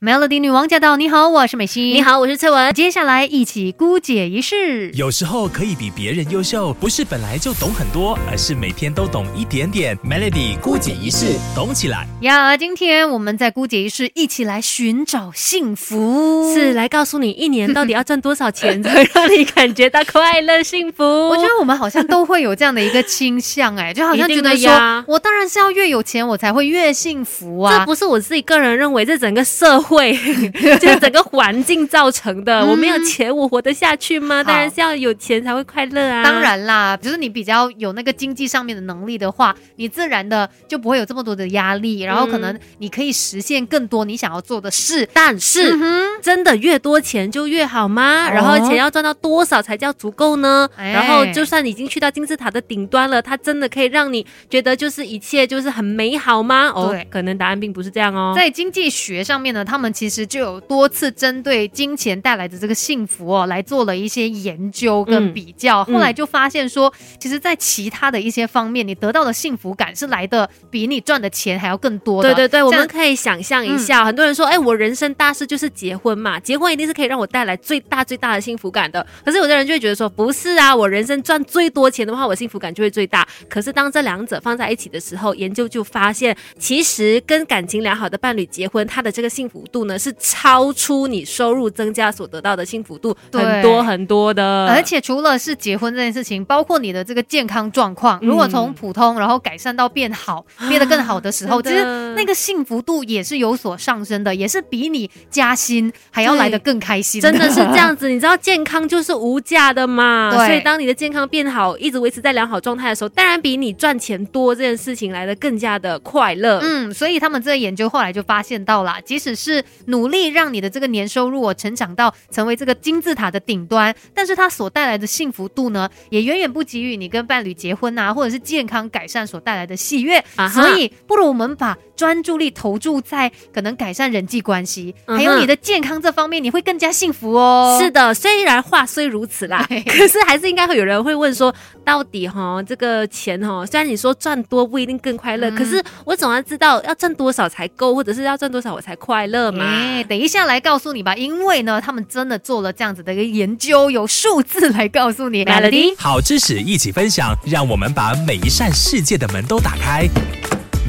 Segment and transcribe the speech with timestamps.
[0.00, 0.96] Melody 女王驾到！
[0.96, 1.92] 你好，我是美心。
[1.92, 2.72] 你，好，我是翠文。
[2.72, 4.92] 接下来一起姑解一世。
[4.92, 9.98] 有时候可以比别人优秀，不是本来就懂很多，而是每天都懂一点点。
[10.08, 12.06] Melody 孤解一世，懂起来。
[12.20, 16.54] 呀，今天我们在姑解一世一起来寻找幸福。
[16.54, 21.02] 是来告诉你一年到底要赚多少钱， 才会让你感觉到快乐幸福。
[21.02, 27.80] 我觉得我们好像都会有这样的一个倾向，哎，就好像觉得呀，我当然是要越有钱，我才会越幸福啊。
[27.80, 29.87] 这不是我自己个人认为，这整个社会
[30.80, 32.64] 就是整个环境造成的。
[32.66, 34.42] 我没有钱，我活得下去吗？
[34.44, 36.22] 当然是要有钱才会快乐啊。
[36.22, 45.08] 当，然啦，就是你比较有那个经济上面的能力的话，你自然的就不会有这么多的压力，然后可能你可以实现更多你想要做的事。
[45.12, 48.26] 但是、嗯真的越多钱就越好吗？
[48.26, 50.68] 哦然后钱要赚到多少才叫足够呢？
[50.76, 56.68] 哎然后就算你已经去到金字塔的顶端了，它真的可以让你觉得就是一切就是很美好吗？
[56.74, 58.32] 哦，可能答案并不是这样哦。
[58.36, 65.82] 在经济学上面呢，他们其实就有多次针对金钱带来的这个幸福哦，来做了一些研究跟嗯比较。
[65.88, 72.34] 嗯后来就发现说，其实，在其他的一些方面，你得到的幸福感是来的比你赚的钱还要更多的。
[72.34, 79.06] 对对对，我们可以想象一下，很多人说，哎，我人生大事就是结婚嘛，结婚一定是可以让我带来最大最大的幸福感的。
[79.24, 83.26] 可是有的人就会觉得说，不是啊，我人生赚最多钱的话，我幸福感就会最大。
[83.48, 94.66] 可是当这两者放在一起的时候，研究就发现，其实跟感情良好的伴侣结婚，他的这个幸福度呢是超出你收入增加所得到的幸福度对很多很多的。
[94.66, 107.20] 而且除了是结婚这件事情，包括你的这个健康状况，如果从普通然后改善到变好， 变得更好的时候，其实那个幸福度也是有所上升的，也是比你加薪还要来得更开心。
[107.20, 107.78] 真的是这。
[107.78, 116.58] 样子，你知道健康就是无价的嘛，对所以当你的健康变好，一直维持在良好状态的时候，当然比你赚钱多这件事情来的更加的快乐。
[116.60, 130.22] 嗯，所以他们这个研究后来就发现到啦，即使是努力让你的这个年收入哦成长到成为这个金字塔的顶端，但是它所带来的幸福度呢，也远远不及于你跟伴侣结婚啊，或者是健康改善所带来的喜悦。
[130.36, 137.76] 啊所以，不如我们把专注力投注在可能改善人际关系，嗯还有你的健康这方面，你会更加幸福哦。
[137.82, 141.52] 是的，虽然话虽如此啦， 可是还是应该会有人会问说，
[141.84, 149.64] 到底哈这个钱哈，虽然你说赚多不一定更快乐，嗯可是我总要知道要赚多少才够，或者是要赚多少我才快乐嘛。
[149.64, 155.44] 哎，等一下来告诉你吧，因为呢，他们真的做了这样子的一个研究，有数字来告诉你。
[155.44, 160.08] Melody 好知识一起分享，让我们把每一扇世界的门都打开。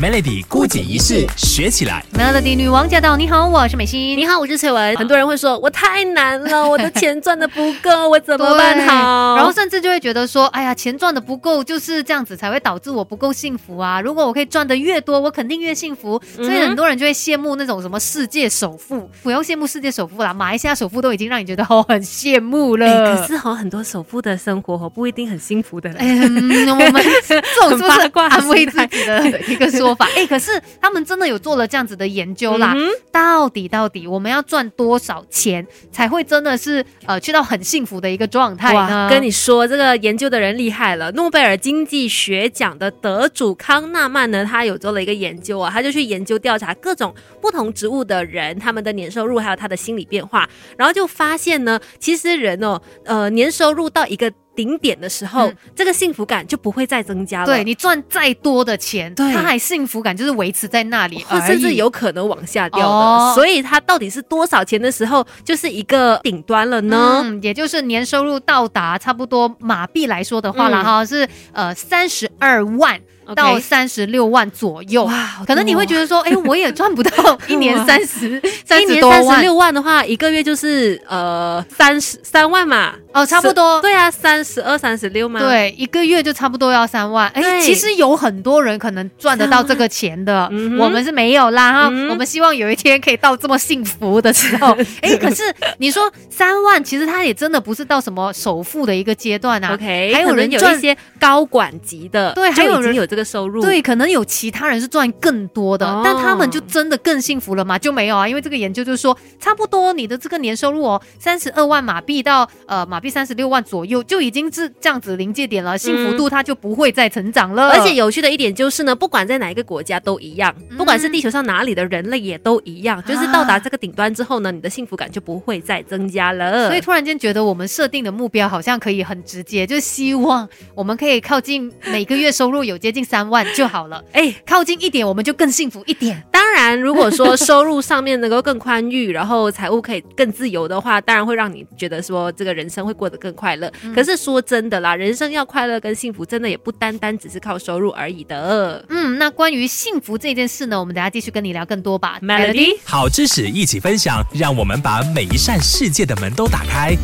[0.02, 2.06] Melody 孤解一式，学起来。
[2.14, 3.18] Melody 女王驾到！
[3.18, 4.18] 你好，我是美心。
[4.18, 4.96] 你好，我是翠文。
[4.96, 9.36] 很多人会说，我太难了，我的钱赚的不够， 我怎么办好？
[9.36, 14.00] 然后甚至就会觉得说，哎呀，钱赚的不够，就是这样子才会导致我不够幸福啊。
[14.00, 16.22] 如果我可以赚的越多，我肯定越幸福。
[16.34, 22.86] 所以很多人就会羡慕那种什么世界首富，不要羡慕世界首富啦，马来西亚首富都已经让你觉得哦很羡慕了。
[22.86, 25.90] 哎，可是哦，很多首富的生活哦不一定很幸福的。
[25.98, 30.08] 哎，嗯我们 这种是不是安慰自己的一个说法？
[30.16, 30.52] 哎，可是
[30.82, 32.74] 他们真的有做了这样子的研究啦。
[32.76, 39.08] 嗯到底到底我们要赚多少钱才会真的是呃去到很幸福的一个状态呢？
[39.10, 41.12] 跟你说，这个研究的人厉害了。
[41.12, 50.48] 诺贝尔经济学奖的得主康纳曼呢，他有做了一个研究啊，他就去研究调查各种不同职务的人，他们的年收入还有他的心理变化，
[50.78, 55.56] 然后就发现呢，其实人哦，呃，年收入到一个顶点的时候，嗯。
[55.74, 57.46] 这个幸福感就不会再增加了。
[57.46, 59.34] 对你赚再多的钱，对。
[59.34, 63.32] 他还幸福感就是维持在那里或甚至有可能往下掉的，哦。
[63.34, 67.22] 所以它到底是多少钱的时候，就是一个顶端了呢？
[67.24, 70.84] 嗯，也就是年收入到达差不多马币来说的话啦，嗯。
[70.84, 73.00] 哈、是呃三十二万
[73.36, 75.06] 到三十六万左右。
[75.06, 83.82] 哇可能你会觉得说， 哎，我也赚不到 一年三十三一年三十六万的话，一个月就是呃三十三万嘛，哦，差不多。
[83.82, 87.28] 对啊，三十二、三十六嘛。，对，一个月就差不多要三万。
[87.30, 91.90] 哎，其实有很多人可能赚得到这个钱的， 嗯我们是没有啦哈。
[91.92, 94.78] 嗯我们希望有一天可以到这么幸福的时候。
[95.02, 95.44] 哎，可是
[95.80, 99.74] 你说三万，其实他也真的不是到什么首富的一个阶段啊。
[99.74, 103.62] OK，还有人有一些高管级的，对还有人有这个收入。
[103.62, 107.78] 对，可能有其他人是赚更多的，哦但他们就真的更幸福了吗？
[107.80, 117.70] 就没有啊，因为这个研究就是说，差不多你的这个年收入哦，三十二万马币到呃马马币三十六万左右，就已经是这样子临界点了，幸福度它就不会再成长了。
[117.70, 126.68] 而且有趣的一点就是呢，不管在哪一个国家都一样，不管是地球上哪里的人类也都一样，就是到达这个顶端之后呢，你的幸福感就不会再增加了。
[126.68, 130.46] 所以突然间觉得我们设定的目标好像可以很直接，就是希望
[130.76, 134.04] 我们可以靠近每个月收入有接近三万就好了。
[134.12, 136.22] 哎，靠近一点我们就更幸福一点。
[136.34, 143.72] 当然，如果说收入上面能够更宽裕，然后财务可以更自由的话，当然会让你觉得说这个人生会过得更快乐。
[143.94, 148.84] 可是说真的啦，人生要快乐跟幸福，真的也不单单只是靠收入而已的。
[148.90, 152.18] 嗯，那关于幸福这件事呢，我们等下继续跟你聊更多吧。
[152.22, 156.98] Melody，好知识一起分享，让我们把每一扇世界的门都打开。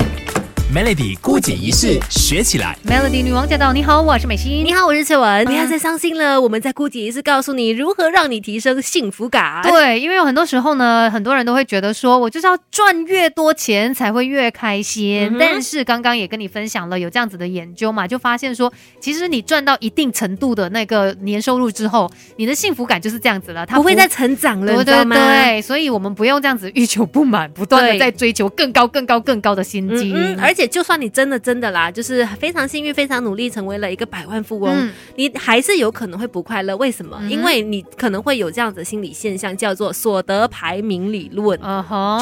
[0.73, 2.75] Melody 孤解一式学起来。
[2.85, 3.71] Melody 女王驾到！
[3.71, 4.65] 你好，我是美心。
[4.65, 5.45] 你好，我是翠文。
[5.45, 9.61] 不要再伤心了，我们在孤解一式告诉你如何让你提升幸福感。
[9.61, 15.37] 对，因为有很多时候呢，很多人都会觉得说，我就是要赚越多钱才会越开心。
[15.39, 25.61] 但是刚刚也跟你分享了有这样子的研究嘛，就发现说，其实你赚到一定程度的那个年收入之后，你的幸福感就是这样子了，它不会再成长了，对对对。
[25.61, 31.35] 所以我们不用这样子欲求不满，不断的在追求更高、更高、更高的薪金，而且就算你真的。
[31.45, 34.89] 真的啦，就是非常幸运，非常努力，成为了一个百万富翁。
[35.15, 37.21] 你还是有可能会不快乐，为什么？
[37.29, 41.59] 因为你可能会有这样子的心理现象，叫做所得排名理论。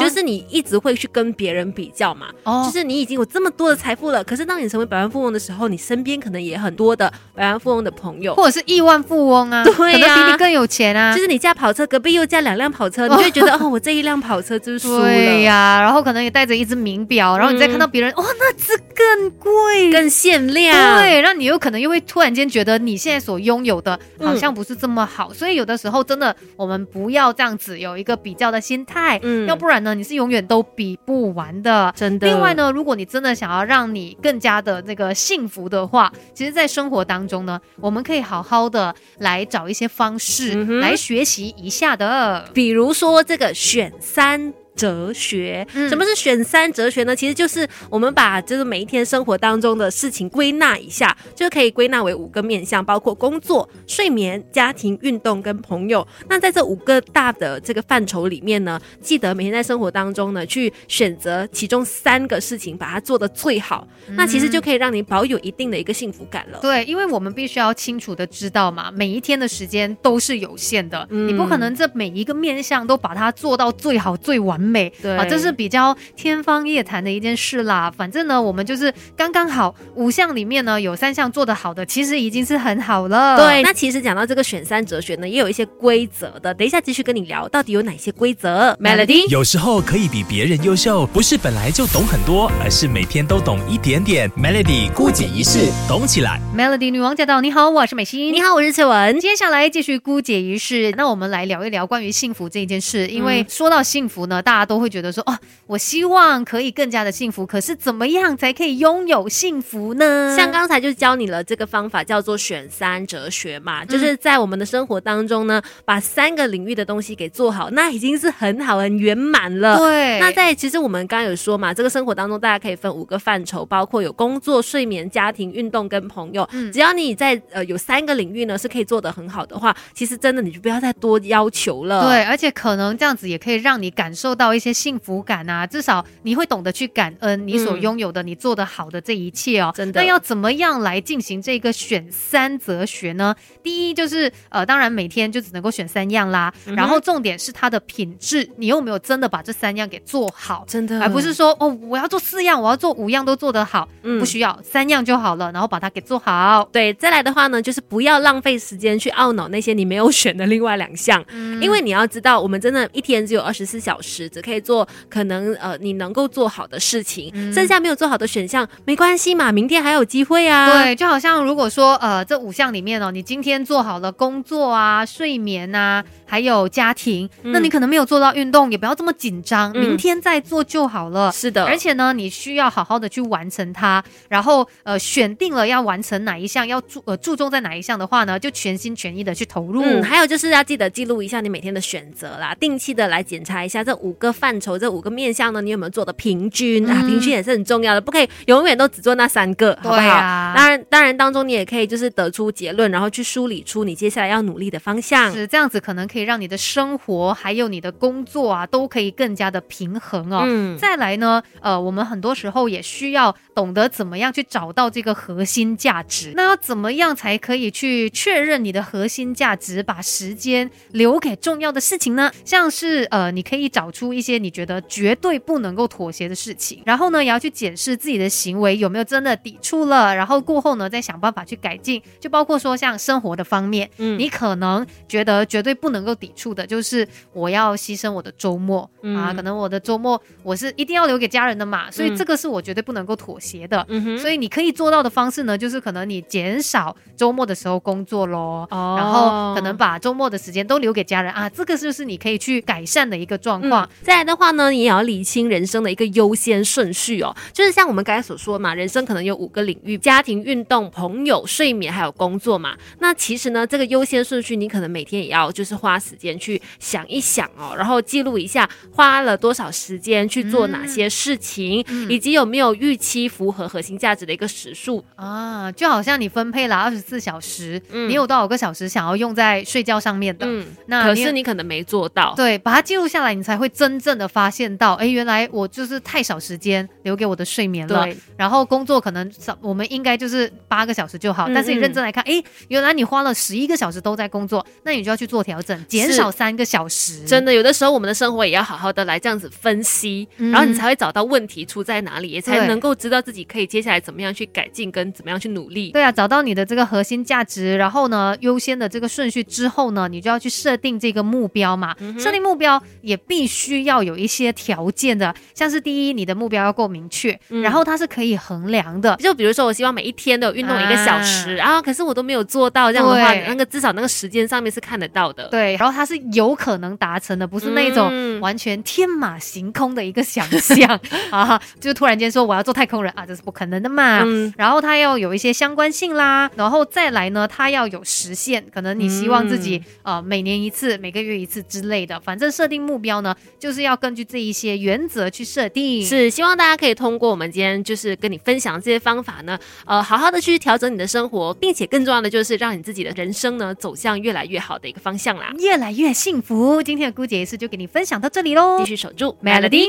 [0.00, 2.26] 就是你一直会去跟别人比较嘛。
[2.42, 11.14] 哦，就是你已经有这么多的财富了，可是当你成为百万富翁的时候，你身边可能也很多的百万富翁的朋友，或者是亿万富翁啊，对呀，比你更有钱啊。
[11.14, 15.08] 就是你驾跑车，隔壁又驾两辆跑车，你就会觉得哦，我这一辆跑车就是输了。
[15.08, 32.26] 对呀，然后可能也带着一只名表，然后你再看到别人，哇，那只更贵、更限量，对，让你有可能又会突然间觉得你现在所拥有的好像不是这么好，所以有的时候真的我们不要这样子有一个比较的心态，嗯，要不然呢你是永远都比不完的，真的。
[32.26, 44.54] 另外呢，如果你真的想要让你更加的那个幸福的话，其实，在生活当中呢，我们可以好好的来找一些方式来学习一下的，比如说这个选三。
[44.74, 47.14] 哲学，什么是选三哲学呢？
[47.14, 56.06] 其实就是我们把就是每一天生活当中的事情归纳一下，就可以归纳为五个面向，包括工作、睡眠、家庭、运动跟朋友。
[56.28, 63.86] 那在这五个大的这个范畴里面呢，记得每天在生活当中呢，去选择其中三个事情，把它做得最好。
[64.16, 66.58] 那其实就可以让你保有一定的一个幸福感了。
[66.60, 74.63] 对，因为我们必须要清楚的知道嘛，每一天的时间都是有限的，你不可能这每一个面向都把它做到最好最完。
[74.64, 77.92] 美对啊，这是比较天方夜谭的一件事啦。
[77.96, 83.36] 反正呢，我们就是刚刚好五项里面呢有三项做得好的，其实已经是很好了。
[83.36, 86.54] 对，那其实讲到这个选三哲学呢，也有一些规则的。
[86.54, 94.30] 等一下继续跟你聊，到底有哪些规则？Melody，有时候可以比别人优秀，不是本来就懂很多，而是每天都懂一点点。
[94.30, 96.40] Melody 孤解一世，懂起来。
[96.56, 97.40] Melody 女王驾到！
[97.40, 98.32] 你好，我是美心。
[98.32, 99.18] 你好，我是翠文。
[99.20, 103.08] 接下来继续姑姐一世，那我们来聊一聊关于幸福这一件事。
[103.08, 107.46] 因为说到幸福呢，大家都会觉得说，哦，我希望可以更加的幸福。
[107.46, 110.34] 可是怎么样才可以拥有幸福呢？
[110.36, 119.78] 像刚才就教你了这个方法，叫做选三哲学嘛，就是在我们的生活当中呢，把三个领域的东西给做好，那已经是很好很圆满了。
[119.78, 120.18] 对。
[120.20, 126.46] 那在其实我们刚刚有说嘛，这个生活当中大家可以分五个范畴，包括有工作、睡眠、家庭、运动跟朋友。
[126.52, 126.70] 嗯。
[126.72, 132.08] 只要你在呃有三个领域呢是可以做得很好的话，其实真的你就不要再多要求了。
[132.08, 139.72] 对，而且可能这样子也可以让你感受到一些幸福感啊，至少你会懂得去感恩你所拥有的、你做的好的这一切哦。
[139.74, 140.00] 真的。
[140.00, 143.34] 那要怎么样来进行这个选三哲学呢？
[143.62, 146.52] 第一就是呃，当然每天就只能够选三样啦。
[146.76, 150.64] 然后重点是它的品质，你有没有真的把这三样给做好？
[150.66, 156.68] 真的，而不是说哦，我要做四样，我要做五样都做得好，嗯不需要三样就好了，然后把它给做好。
[156.72, 161.24] 对，再来的话呢，就是不要浪费时间去懊恼那些你没有选的另外两项，
[161.60, 170.82] 因为你要知道，我们真的一天只有二十四小时，只可以做可能呃你能够做好的事情，剩下没有做好的选项没关系嘛，明天还有机会啊。
[170.82, 181.30] 对，就好像如果说呃这五项里面哦，你今天做好了工作啊、睡眠啊，还有家庭，那你可能没有做到运动，也不要这么紧张，明天再做就好了。
[181.30, 186.66] 是的，而且呢，你需要好好的去完成它，然后呃选定了要完成哪一项。
[186.66, 189.82] 要注呃注重在哪一项的话呢，就全心全意的去投入。
[189.82, 197.00] 嗯，还有就是要记得记录一下你每天的选择啦，定期的来检查一下这五个范畴，这五个面向呢，你有没有做的平均、啊？
[197.02, 200.08] 嗯平均也是很重要的，不可以永远都只做那三个，好不好？
[200.08, 205.30] 啊当然，当然当中你也可以就是得出结论，然后去梳理出你接下来要努力的方向。
[205.32, 210.44] 是这样子，可能可以让你的生活还有你的工作啊，都可以更加的平衡哦。
[210.46, 216.32] 嗯，再来呢，呃，我们很多时候也需要懂得怎么样去找到这个核心价值。
[216.34, 222.30] 那要怎么样才可以去确认你的核心价值，把时间留给重要的事情呢？
[222.44, 232.00] 像是呃，你可以找出一些你觉得绝对不能够妥协的事情，然后呢，也要去检视自己的行为有没有真的抵触了，然后过后呢，再想办法去改进。
[232.20, 234.18] 就包括说像生活的方面，嗯。
[234.18, 239.16] 你可能觉得绝对不能够抵触的，就是我要牺牲我的周末、嗯。
[239.16, 242.16] 啊，可能我的周末我是一定要留给家人的嘛，所以嗯。
[242.16, 243.84] 这个是我绝对不能够妥协的。
[243.88, 248.94] 嗯哼，所以你可以做到的方式呢，就是可能你减少周末的时候工作咯，哦。
[248.96, 251.32] 然后可能把周末的时间都留给家人。
[251.32, 253.84] 啊，这个就是你可以去改善的一个状况。
[253.84, 257.34] 嗯再来的话呢，你也要理清人生的一个优先顺序哦。
[257.54, 262.76] 就是像我们刚才所说嘛，人生可能有五个领域：家庭、运动、朋友、睡眠，还有工作嘛。
[262.98, 275.02] 那其实呢，这个优先顺序，你可能每天也要就是花时间去想一想哦，然后记录一下花了多少时间去做哪些事情，嗯以及有没有预期符合核心价值的一个时数。
[275.16, 280.46] 啊，就好像你分配了二十四小时，嗯你有多少个小时想要用在睡觉上面的？
[280.46, 282.34] 嗯，那可是你可能没做到。
[282.36, 288.04] 对，把它记录下来，你才会真正的发现到，哎，原来我就是太少时间留给我的睡眠了。
[288.04, 291.48] 对，然后工作可能少，我们应该就是八个小时就好。
[291.48, 297.24] 嗯但是你嗯认真来看，哎，原来你花了十一个小时都在工作，那你就要去做调整，减少三个小时。
[297.24, 305.90] 真的，有的时候我们的生活也要好好的来这样子分析，嗯然后你才会找到问题出在哪里，也才能够知道自己可以接下来怎么样去改进，跟怎么样去努力。
[305.92, 311.94] 对啊，找到你的这个核心价值，然后呢，优先的这个顺序之后呢，你就要去设定这个目标嘛。
[312.00, 317.60] 嗯设定目标也必须要有一些条件的，像是第一，你的目标要够明确，嗯。
[317.62, 319.16] 然后它是可以衡量的。
[319.16, 325.48] 就比如说，我希望每一天都有运动一个小时啊可是我都没有做到，这样的话，那个至少那个时间上面是看得到的。
[325.48, 328.40] 对，然后它是有可能达成的，不是那种嗯。
[328.40, 331.00] 完全天马行空的一个想象。
[331.30, 334.20] 啊，就突然间说我要做太空人啊，这是不可能的嘛。
[334.24, 334.52] 嗯。
[334.56, 346.04] 然后它要有一些相关性啦，然后再来呢，它要有实现，可能你希望自己、呃每年一次、每个月一次之类的，反正设定目标呢，就是要根据这一些原则去设定。
[346.04, 355.50] 是希望大家可以通过我们今天就是跟你分享这些方法呢，呃，好好的去调整你的生活，并且更重要的就是让你自己的人生呢走向越来越好的一个方向啦。
[355.60, 356.82] 越来越幸福。
[356.82, 359.82] 今天的姑姐仪式就给你分享到这里喽，继续守住 Melody。